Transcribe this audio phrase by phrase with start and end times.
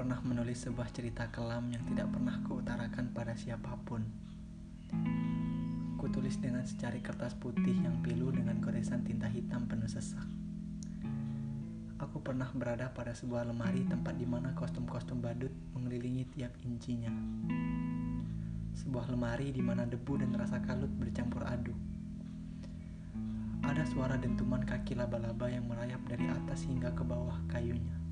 [0.00, 4.00] menulis sebuah cerita kelam yang tidak pernah kuutarakan pada siapa pun.
[6.00, 10.24] Kutulis dengan secari kertas putih yang pilu dengan goresan tinta hitam penuh sesak.
[12.00, 17.12] Aku pernah berada pada sebuah lemari tempat di mana kostum-kostum badut mengelilingi tiap incinya.
[18.72, 21.76] Sebuah lemari di mana debu dan rasa kalut bercampur aduk.
[23.60, 28.09] Ada suara dentuman kaki laba-laba yang merayap dari atas hingga ke bawah kayunya.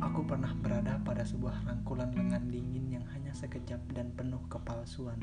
[0.00, 5.20] Aku pernah berada pada sebuah rangkulan lengan dingin yang hanya sekejap dan penuh kepalsuan.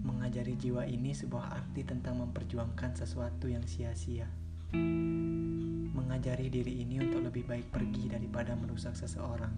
[0.00, 4.24] Mengajari jiwa ini sebuah arti tentang memperjuangkan sesuatu yang sia-sia.
[5.92, 9.52] Mengajari diri ini untuk lebih baik pergi daripada merusak seseorang.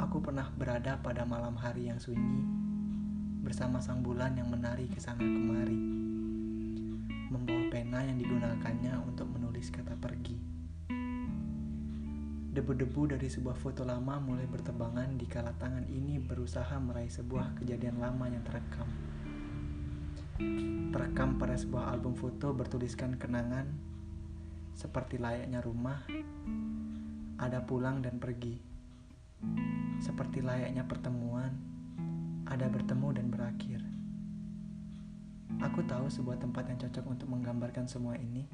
[0.00, 2.42] Aku pernah berada pada malam hari yang sunyi
[3.44, 5.78] bersama sang bulan yang menari ke sana kemari,
[7.30, 10.55] membawa pena yang digunakannya untuk menulis kata pergi.
[12.56, 18.00] Debu-debu dari sebuah foto lama mulai berterbangan di kala tangan ini berusaha meraih sebuah kejadian
[18.00, 18.88] lama yang terekam.
[20.88, 23.68] Terekam pada sebuah album foto bertuliskan kenangan
[24.72, 26.00] seperti layaknya rumah,
[27.36, 28.56] ada pulang dan pergi.
[30.00, 31.52] Seperti layaknya pertemuan,
[32.48, 33.84] ada bertemu dan berakhir.
[35.60, 38.48] Aku tahu sebuah tempat yang cocok untuk menggambarkan semua ini.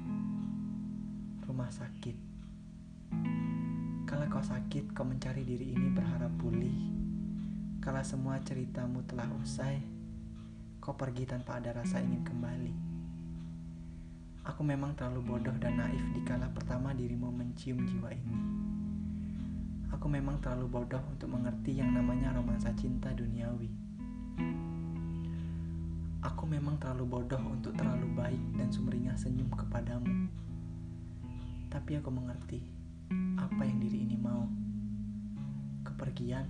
[1.47, 2.32] Rumah sakit.
[4.33, 6.73] Kau sakit, kau mencari diri ini berharap pulih.
[7.77, 9.77] Kala semua ceritamu telah usai,
[10.81, 12.73] kau pergi tanpa ada rasa ingin kembali.
[14.49, 18.37] Aku memang terlalu bodoh dan naif di kala pertama dirimu mencium jiwa ini.
[19.93, 23.69] Aku memang terlalu bodoh untuk mengerti yang namanya romansa cinta duniawi.
[26.25, 30.25] Aku memang terlalu bodoh untuk terlalu baik dan sumringah senyum kepadamu.
[31.69, 32.82] Tapi aku mengerti
[33.37, 34.47] apa yang diri ini mau.
[35.83, 36.47] Kepergian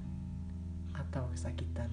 [0.93, 1.89] atau kesakitan.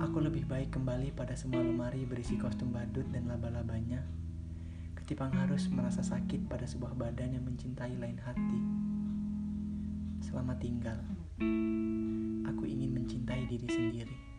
[0.00, 4.00] Aku lebih baik kembali pada semua lemari berisi kostum badut dan laba-labanya
[5.10, 8.60] ketimbang harus merasa sakit pada sebuah badan yang mencintai lain hati.
[10.22, 11.02] Selamat tinggal.
[12.46, 14.29] Aku ingin mencintai diri sendiri.